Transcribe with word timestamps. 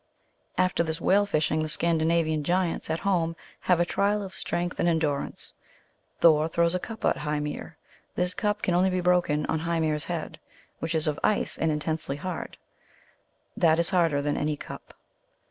After 0.57 0.81
this 0.81 0.99
whale 0.99 1.27
fishing, 1.27 1.61
the 1.61 1.69
Scandinavian 1.69 2.43
giants 2.43 2.89
at 2.89 3.01
home 3.01 3.35
have 3.59 3.79
a 3.79 3.85
trial 3.85 4.23
of 4.23 4.33
strength 4.33 4.79
and 4.79 4.89
endurance. 4.89 5.53
Thor 6.21 6.47
throws 6.47 6.73
a 6.73 6.79
cup 6.79 7.05
at 7.05 7.19
Hymir. 7.19 7.77
This 8.15 8.33
cup 8.33 8.63
can 8.63 8.73
only 8.73 8.89
be 8.89 8.99
broken 8.99 9.45
on 9.45 9.59
Hymir 9.59 9.93
s 9.93 10.05
head, 10.05 10.39
which 10.79 10.95
is 10.95 11.05
of 11.05 11.19
ice, 11.23 11.55
and 11.55 11.71
intensely 11.71 12.15
hard." 12.15 12.57
That 13.55 13.77
is 13.77 13.91
harder 13.91 14.23
than 14.23 14.37
any 14.37 14.57
cup." 14.57 14.95